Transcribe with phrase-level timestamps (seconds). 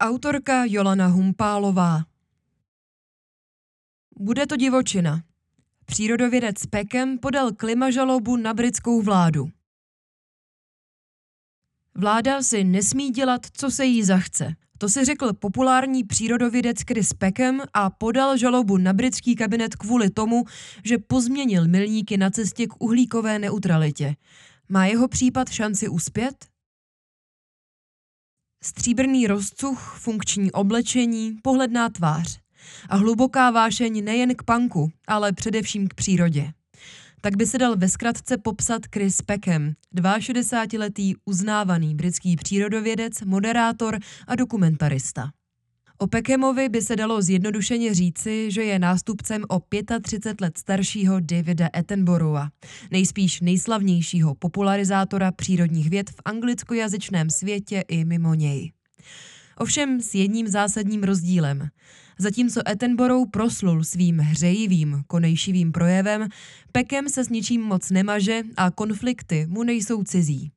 [0.00, 2.04] Autorka Jolana Humpálová
[4.18, 5.22] Bude to divočina.
[5.86, 9.48] Přírodovědec Pekem podal klimažalobu na britskou vládu.
[11.94, 14.54] Vláda si nesmí dělat, co se jí zachce.
[14.78, 20.44] To si řekl populární přírodovědec Chris Peckham a podal žalobu na britský kabinet kvůli tomu,
[20.84, 24.16] že pozměnil milníky na cestě k uhlíkové neutralitě.
[24.68, 26.57] Má jeho případ šanci uspět?
[28.64, 32.40] Stříbrný rozcuch, funkční oblečení, pohledná tvář
[32.88, 36.52] a hluboká vášeň nejen k panku, ale především k přírodě.
[37.20, 44.34] Tak by se dal ve zkratce popsat Chris Peckham, 62-letý uznávaný britský přírodovědec, moderátor a
[44.34, 45.30] dokumentarista.
[46.00, 49.60] O Peckhamovi by se dalo zjednodušeně říci, že je nástupcem o
[50.02, 52.50] 35 let staršího Davida Attenborougha,
[52.90, 58.72] nejspíš nejslavnějšího popularizátora přírodních věd v anglickojazyčném světě i mimo něj.
[59.56, 61.68] Ovšem s jedním zásadním rozdílem.
[62.18, 66.28] Zatímco Attenborough proslul svým hřejivým, konejšivým projevem,
[66.72, 70.52] Pekem se s ničím moc nemaže a konflikty mu nejsou cizí.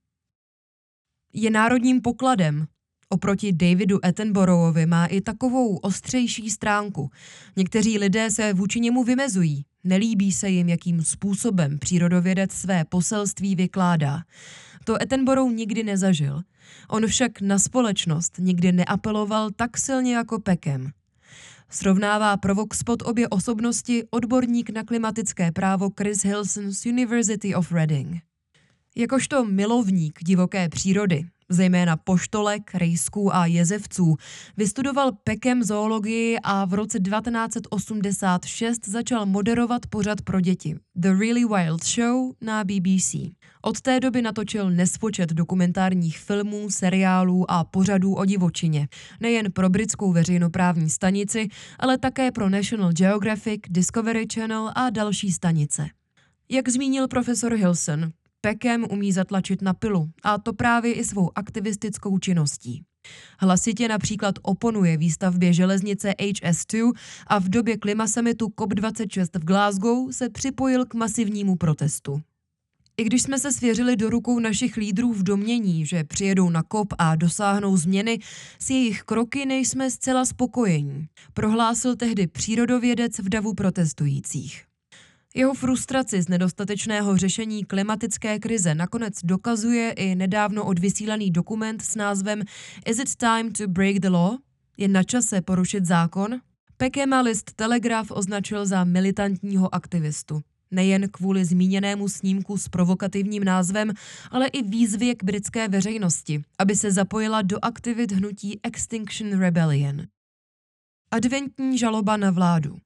[1.33, 2.67] Je národním pokladem,
[3.13, 7.09] Oproti Davidu Attenboroughovi má i takovou ostřejší stránku.
[7.55, 9.65] Někteří lidé se vůči němu vymezují.
[9.83, 14.23] Nelíbí se jim, jakým způsobem přírodovědec své poselství vykládá.
[14.83, 16.41] To Attenborough nikdy nezažil.
[16.89, 20.91] On však na společnost nikdy neapeloval tak silně jako Pekem.
[21.69, 28.21] Srovnává Provoxpot obě osobnosti odborník na klimatické právo Chris Hilson z University of Reading.
[28.95, 34.15] Jakožto milovník divoké přírody, zejména poštolek, rejsků a jezevců.
[34.57, 41.85] Vystudoval Pekem zoologii a v roce 1986 začal moderovat pořad pro děti The Really Wild
[41.85, 43.15] Show na BBC.
[43.61, 48.87] Od té doby natočil nespočet dokumentárních filmů, seriálů a pořadů o divočině.
[49.19, 51.47] Nejen pro britskou veřejnoprávní stanici,
[51.79, 55.87] ale také pro National Geographic, Discovery Channel a další stanice.
[56.49, 62.19] Jak zmínil profesor Hilson, Pekem umí zatlačit na pilu, a to právě i svou aktivistickou
[62.19, 62.83] činností.
[63.39, 66.91] Hlasitě například oponuje výstavbě železnice HS2
[67.27, 72.21] a v době klimasemitu COP26 v Glasgow se připojil k masivnímu protestu.
[72.97, 76.93] I když jsme se svěřili do rukou našich lídrů v domění, že přijedou na kop
[76.97, 78.19] a dosáhnou změny,
[78.59, 84.70] s jejich kroky nejsme zcela spokojení, prohlásil tehdy přírodovědec v davu protestujících.
[85.35, 92.43] Jeho frustraci z nedostatečného řešení klimatické krize nakonec dokazuje i nedávno odvysílaný dokument s názvem
[92.85, 94.37] Is it time to break the law?
[94.77, 96.39] Je na čase porušit zákon?
[96.77, 100.41] Pekema list Telegraph označil za militantního aktivistu.
[100.71, 103.93] Nejen kvůli zmíněnému snímku s provokativním názvem,
[104.31, 110.01] ale i výzvě k britské veřejnosti, aby se zapojila do aktivit hnutí Extinction Rebellion.
[111.11, 112.77] Adventní žaloba na vládu.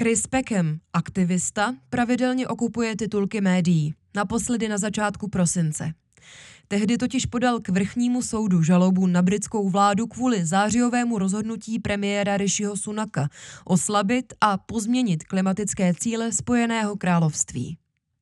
[0.00, 5.92] Chris Peckham, aktivista, pravidelně okupuje titulky médií, naposledy na začátku prosince.
[6.68, 12.76] Tehdy totiž podal k vrchnímu soudu žalobu na britskou vládu kvůli zářijovému rozhodnutí premiéra Rishiho
[12.76, 13.28] Sunaka
[13.64, 17.76] oslabit a pozměnit klimatické cíle Spojeného království.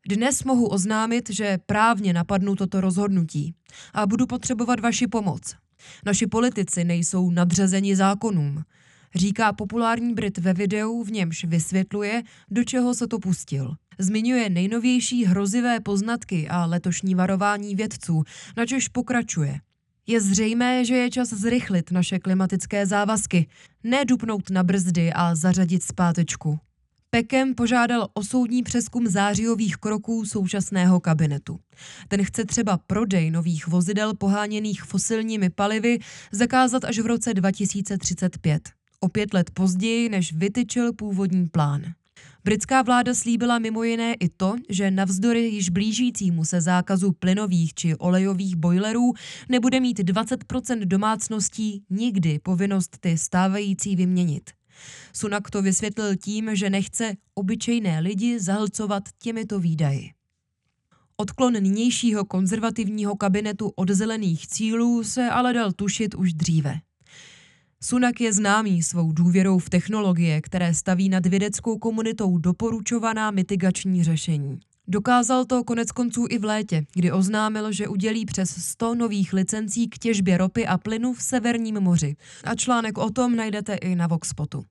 [0.08, 3.54] Dnes mohu oznámit, že právně napadnu toto rozhodnutí
[3.94, 5.54] a budu potřebovat vaši pomoc.
[6.06, 8.64] Naši politici nejsou nadřazeni zákonům
[9.14, 13.74] říká populární Brit ve videu, v němž vysvětluje, do čeho se to pustil.
[13.98, 18.22] Zmiňuje nejnovější hrozivé poznatky a letošní varování vědců,
[18.56, 19.60] načež pokračuje.
[20.06, 23.46] Je zřejmé, že je čas zrychlit naše klimatické závazky,
[23.84, 26.58] ne dupnout na brzdy a zařadit zpátečku.
[27.10, 31.58] Pekem požádal o soudní přeskum zářijových kroků současného kabinetu.
[32.08, 35.98] Ten chce třeba prodej nových vozidel poháněných fosilními palivy
[36.32, 41.82] zakázat až v roce 2035 o pět let později, než vytyčil původní plán.
[42.44, 47.96] Britská vláda slíbila mimo jiné i to, že navzdory již blížícímu se zákazu plynových či
[47.96, 49.12] olejových bojlerů
[49.48, 54.50] nebude mít 20% domácností nikdy povinnost ty stávající vyměnit.
[55.12, 60.10] Sunak to vysvětlil tím, že nechce obyčejné lidi zahlcovat těmito výdaji.
[61.16, 66.80] Odklon nynějšího konzervativního kabinetu od zelených cílů se ale dal tušit už dříve.
[67.82, 74.58] Sunak je známý svou důvěrou v technologie, které staví nad vědeckou komunitou doporučovaná mitigační řešení.
[74.88, 79.88] Dokázal to konec konců i v létě, kdy oznámil, že udělí přes 100 nových licencí
[79.88, 82.16] k těžbě ropy a plynu v Severním moři.
[82.44, 84.64] A článek o tom najdete i na Voxpotu.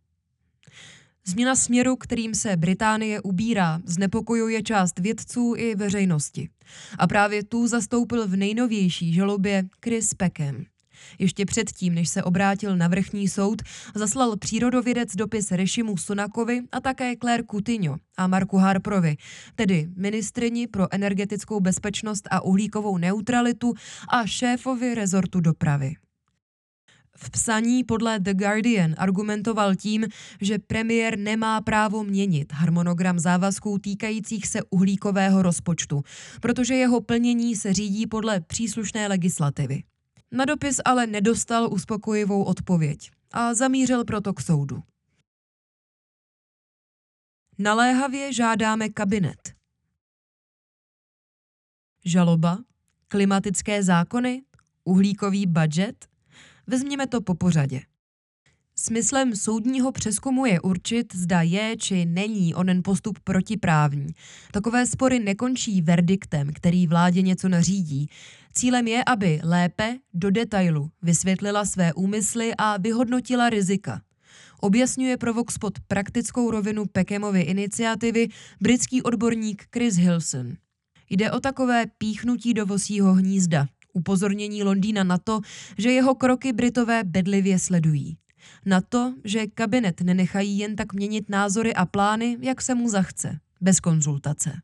[1.26, 6.50] Změna směru, kterým se Británie ubírá, znepokojuje část vědců i veřejnosti.
[6.98, 10.66] A právě tu zastoupil v nejnovější žalobě Chris Peckham.
[11.20, 13.62] Ještě předtím, než se obrátil na vrchní soud,
[13.96, 19.18] zaslal přírodovědec dopis Rešimu Sunakovi a také Claire Coutinho a Marku Harprovi,
[19.56, 23.74] tedy ministrini pro energetickou bezpečnost a uhlíkovou neutralitu
[24.10, 25.96] a šéfovi rezortu dopravy.
[27.20, 30.06] V psaní podle The Guardian argumentoval tím,
[30.42, 36.04] že premiér nemá právo měnit harmonogram závazků týkajících se uhlíkového rozpočtu,
[36.42, 39.84] protože jeho plnění se řídí podle příslušné legislativy.
[40.32, 44.84] Na dopis ale nedostal uspokojivou odpověď a zamířil proto k soudu.
[47.58, 49.56] Naléhavě žádáme kabinet.
[52.06, 52.58] Žaloba,
[53.08, 54.44] klimatické zákony,
[54.84, 56.08] uhlíkový budget–
[56.68, 57.82] Vezměme to po pořadě.
[58.80, 64.08] Smyslem soudního přeskumu je určit, zda je či není onen postup protiprávní.
[64.52, 68.10] Takové spory nekončí verdiktem, který vládě něco nařídí.
[68.54, 74.02] Cílem je, aby lépe, do detailu, vysvětlila své úmysly a vyhodnotila rizika.
[74.60, 78.28] Objasňuje pro Voxpot praktickou rovinu Pekemovy iniciativy
[78.62, 80.54] britský odborník Chris Hilson.
[81.10, 85.42] Jde o takové píchnutí do vosího hnízda, upozornění Londýna na to,
[85.78, 88.18] že jeho kroky Britové bedlivě sledují.
[88.66, 93.40] Na to, že kabinet nenechají jen tak měnit názory a plány, jak se mu zachce,
[93.62, 94.62] bez konzultace.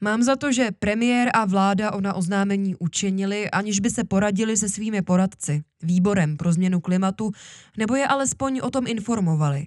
[0.00, 4.68] Mám za to, že premiér a vláda ona oznámení učinili, aniž by se poradili se
[4.68, 7.32] svými poradci, výborem pro změnu klimatu,
[7.78, 9.66] nebo je alespoň o tom informovali.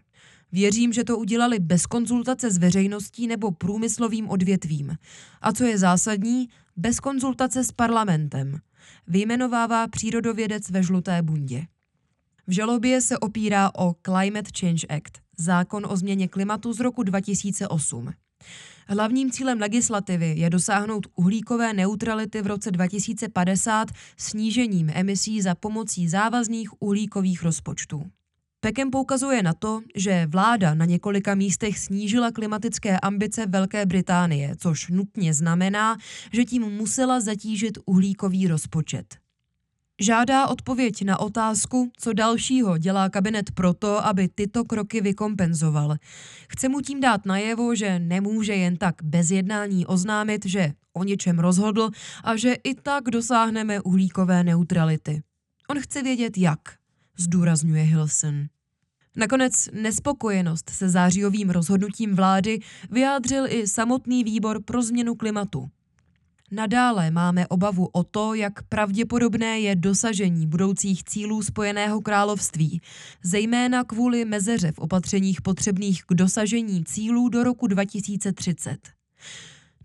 [0.51, 4.97] Věřím, že to udělali bez konzultace s veřejností nebo průmyslovým odvětvím.
[5.41, 8.59] A co je zásadní, bez konzultace s parlamentem.
[9.07, 11.65] Vyjmenovává přírodovědec ve žluté bundě.
[12.47, 18.13] V žalobě se opírá o Climate Change Act, zákon o změně klimatu z roku 2008.
[18.87, 23.87] Hlavním cílem legislativy je dosáhnout uhlíkové neutrality v roce 2050
[24.17, 28.03] snížením emisí za pomocí závazných uhlíkových rozpočtů.
[28.59, 34.87] Pekem poukazuje na to, že vláda na několika místech snížila klimatické ambice Velké Británie, což
[34.89, 35.97] nutně znamená,
[36.33, 39.24] že tím musela zatížit uhlíkový rozpočet.
[40.01, 45.95] Žádá odpověď na otázku, co dalšího dělá kabinet proto, aby tyto kroky vykompenzoval.
[46.49, 51.39] Chce mu tím dát najevo, že nemůže jen tak bez jednání oznámit, že o něčem
[51.39, 51.89] rozhodl
[52.23, 55.21] a že i tak dosáhneme uhlíkové neutrality.
[55.69, 56.59] On chce vědět jak,
[57.17, 58.45] zdůrazňuje Hilson.
[59.15, 62.59] Nakonec nespokojenost se zářijovým rozhodnutím vlády
[62.91, 65.69] vyjádřil i samotný výbor pro změnu klimatu.
[66.51, 72.81] Nadále máme obavu o to, jak pravděpodobné je dosažení budoucích cílů Spojeného království,
[73.23, 78.77] zejména kvůli mezeře v opatřeních potřebných k dosažení cílů do roku 2030.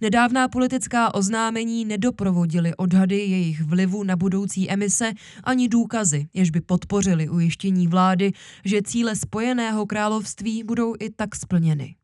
[0.01, 5.13] Nedávná politická oznámení nedoprovodily odhady jejich vlivu na budoucí emise
[5.45, 8.33] ani důkazy, jež by podpořily ujištění vlády,
[8.65, 11.95] že cíle Spojeného království budou i tak splněny.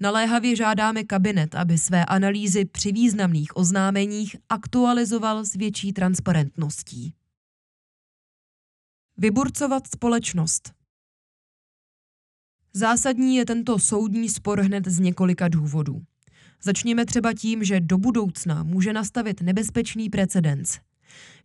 [0.00, 7.14] Naléhavě žádáme kabinet, aby své analýzy při významných oznámeních aktualizoval s větší transparentností.
[9.16, 10.72] Vyburcovat společnost.
[12.72, 16.02] Zásadní je tento soudní spor hned z několika důvodů.
[16.62, 20.78] Začněme třeba tím, že do budoucna může nastavit nebezpečný precedens.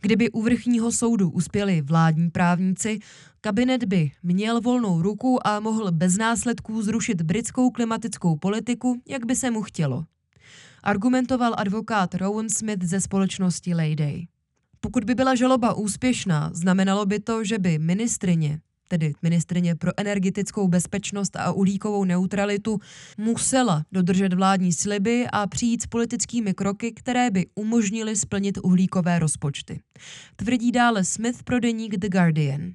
[0.01, 2.99] Kdyby u vrchního soudu uspěli vládní právníci,
[3.41, 9.35] kabinet by měl volnou ruku a mohl bez následků zrušit britskou klimatickou politiku, jak by
[9.35, 10.05] se mu chtělo.
[10.83, 14.27] Argumentoval advokát Rowan Smith ze společnosti Lady.
[14.79, 20.67] Pokud by byla žaloba úspěšná, znamenalo by to, že by ministrině, tedy ministrině pro energetickou
[20.67, 22.79] bezpečnost a uhlíkovou neutralitu,
[23.17, 29.79] musela dodržet vládní sliby a přijít s politickými kroky, které by umožnily splnit uhlíkové rozpočty.
[30.35, 32.71] Tvrdí dále Smith pro deník The Guardian.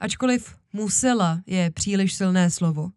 [0.00, 2.90] Ačkoliv musela je příliš silné slovo.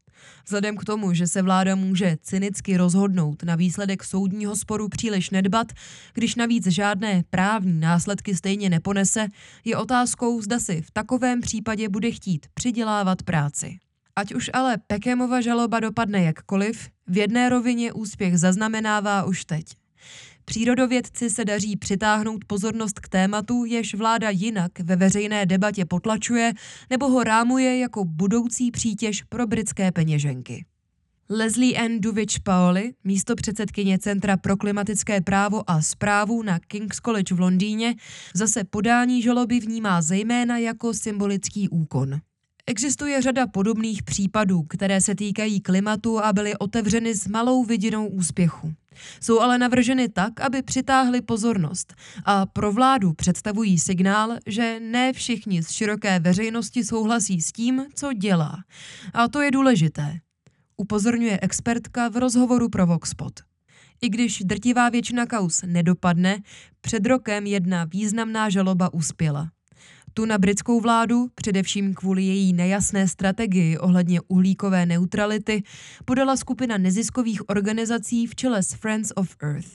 [0.45, 5.67] Vzhledem k tomu, že se vláda může cynicky rozhodnout na výsledek soudního sporu příliš nedbat,
[6.13, 9.27] když navíc žádné právní následky stejně neponese,
[9.65, 13.77] je otázkou, zda si v takovém případě bude chtít přidělávat práci.
[14.15, 19.65] Ať už ale Pekemova žaloba dopadne jakkoliv, v jedné rovině úspěch zaznamenává už teď.
[20.45, 26.53] Přírodovědci se daří přitáhnout pozornost k tématu, jež vláda jinak ve veřejné debatě potlačuje
[26.89, 30.65] nebo ho rámuje jako budoucí přítěž pro britské peněženky.
[31.29, 32.01] Leslie N.
[32.01, 37.95] Duvich Paoli, místo předsedkyně Centra pro klimatické právo a zprávu na King's College v Londýně,
[38.35, 42.19] zase podání žaloby vnímá zejména jako symbolický úkon.
[42.67, 48.73] Existuje řada podobných případů, které se týkají klimatu a byly otevřeny s malou vidinou úspěchu.
[49.21, 51.93] Jsou ale navrženy tak, aby přitáhly pozornost
[52.25, 58.13] a pro vládu představují signál, že ne všichni z široké veřejnosti souhlasí s tím, co
[58.13, 58.57] dělá.
[59.13, 60.19] A to je důležité.
[60.77, 63.39] Upozorňuje expertka v rozhovoru pro Voxpot.
[64.01, 66.41] I když drtivá většina kaus nedopadne,
[66.81, 69.54] před rokem jedna významná žaloba uspěla.
[70.17, 75.63] Tu na britskou vládu, především kvůli její nejasné strategii ohledně uhlíkové neutrality,
[76.05, 79.69] podala skupina neziskových organizací v čele s Friends of Earth.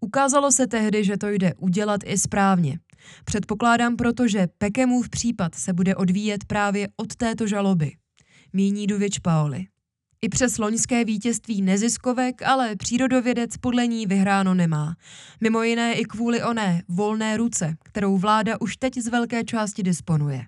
[0.00, 2.78] Ukázalo se tehdy, že to jde udělat i správně.
[3.24, 7.92] Předpokládám proto, že Pekemův případ se bude odvíjet právě od této žaloby.
[8.52, 9.66] Míní Duvič Paoli.
[10.22, 14.96] I přes loňské vítězství neziskovek, ale přírodovědec podle ní vyhráno nemá.
[15.40, 20.46] Mimo jiné i kvůli oné volné ruce, kterou vláda už teď z velké části disponuje.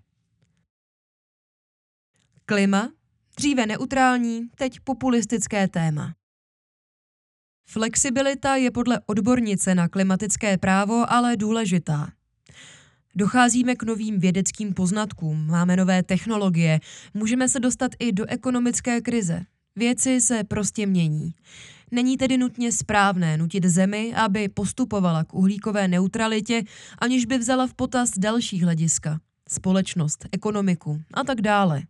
[2.47, 2.91] Klima,
[3.37, 6.15] dříve neutrální, teď populistické téma.
[7.69, 12.13] Flexibilita je podle odbornice na klimatické právo ale důležitá.
[13.17, 16.81] Docházíme k novým vědeckým poznatkům, máme nové technologie,
[17.15, 19.45] můžeme se dostat i do ekonomické krize,
[19.77, 21.35] Věci se prostě mění.
[21.91, 26.63] Není tedy nutně správné nutit zemi, aby postupovala k uhlíkové neutralitě,
[26.99, 29.21] aniž by vzala v potaz další hlediska.
[29.49, 31.83] Společnost, ekonomiku a tak dále.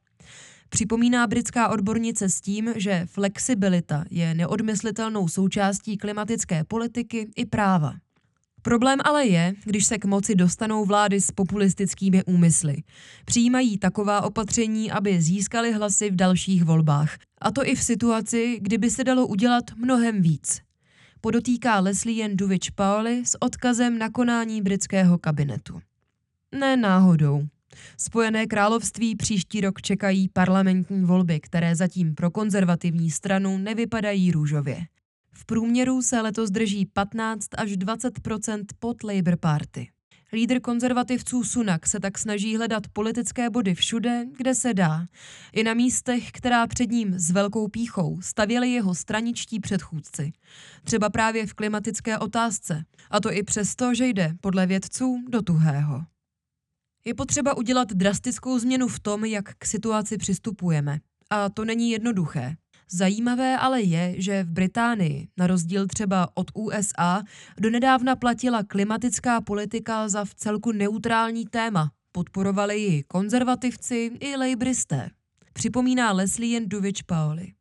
[0.68, 7.94] Připomíná britská odbornice s tím, že flexibilita je neodmyslitelnou součástí klimatické politiky i práva.
[8.62, 12.76] Problém ale je, když se k moci dostanou vlády s populistickými úmysly.
[13.24, 17.18] Přijímají taková opatření, aby získali hlasy v dalších volbách.
[17.40, 20.60] A to i v situaci, kdyby se dalo udělat mnohem víc.
[21.20, 25.80] Podotýká Leslie Duvič Pauli s odkazem na konání britského kabinetu.
[26.52, 27.46] Ne náhodou.
[27.96, 34.86] Spojené království příští rok čekají parlamentní volby, které zatím pro konzervativní stranu nevypadají růžově.
[35.40, 39.90] V průměru se letos drží 15 až 20% pod Labour Party.
[40.32, 45.06] Lídr konzervativců Sunak se tak snaží hledat politické body všude, kde se dá.
[45.52, 50.32] I na místech, která před ním s velkou píchou stavěli jeho straničtí předchůdci.
[50.84, 52.84] Třeba právě v klimatické otázce.
[53.10, 56.04] A to i přesto, že jde, podle vědců, do tuhého.
[57.04, 60.98] Je potřeba udělat drastickou změnu v tom, jak k situaci přistupujeme.
[61.30, 62.56] A to není jednoduché.
[62.92, 67.22] Zajímavé ale je, že v Británii, na rozdíl třeba od USA,
[67.60, 71.90] donedávna platila klimatická politika za v celku neutrální téma.
[72.12, 75.10] Podporovali ji konzervativci i lejbristé.
[75.52, 77.52] Připomíná Leslie Duvič Paoli.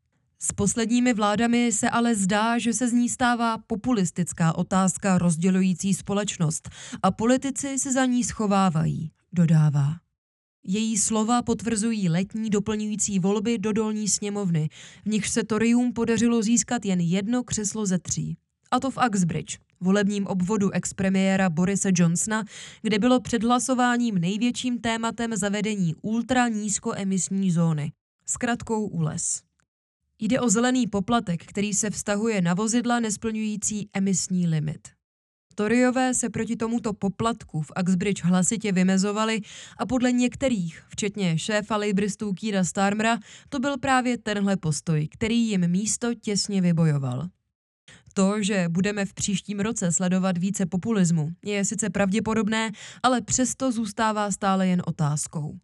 [0.42, 6.70] S posledními vládami se ale zdá, že se z ní stává populistická otázka rozdělující společnost
[7.04, 10.09] a politici se za ní schovávají, dodává.
[10.64, 14.70] Její slova potvrzují letní doplňující volby do dolní sněmovny,
[15.06, 18.38] v nichž se Torium podařilo získat jen jedno křeslo ze tří.
[18.72, 22.44] A to v Uxbridge, volebním obvodu expremiéra Borise Johnsona,
[22.82, 27.92] kde bylo před hlasováním největším tématem zavedení ultra nízkoemisní zóny,
[28.26, 29.42] zkratkou ULES.
[30.20, 34.99] Jde o zelený poplatek, který se vztahuje na vozidla nesplňující emisní limit.
[35.60, 39.42] Toryové se proti tomuto poplatku v Uxbridge hlasitě vymezovali
[39.78, 45.68] a podle některých, včetně šéfa lejbristů Kýra Starmera, to byl právě tenhle postoj, který jim
[45.68, 47.28] místo těsně vybojoval.
[48.14, 52.72] To, že budeme v příštím roce sledovat více populismu, je sice pravděpodobné,
[53.04, 55.60] ale přesto zůstává stále jen otázkou.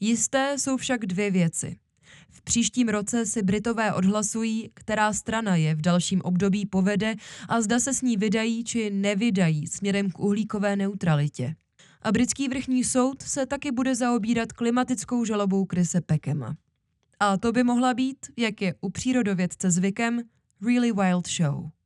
[0.00, 1.76] Jisté jsou však dvě věci–
[2.30, 7.14] v příštím roce si Britové odhlasují, která strana je v dalším období povede
[7.48, 11.54] a zda se s ní vydají či nevydají směrem k uhlíkové neutralitě.
[12.02, 16.56] A britský vrchní soud se taky bude zaobírat klimatickou žalobou Krise Pekema.
[17.20, 20.22] A to by mohla být, jak je u přírodovědce zvykem,
[20.66, 21.70] really wild show.